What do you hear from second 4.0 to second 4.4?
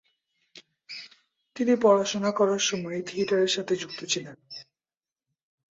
ছিলেন।